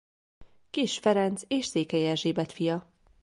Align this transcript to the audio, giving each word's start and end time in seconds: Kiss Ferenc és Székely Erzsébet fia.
Kiss 0.69 0.97
Ferenc 0.99 1.41
és 1.47 1.65
Székely 1.65 2.09
Erzsébet 2.09 2.51
fia. 2.51 2.91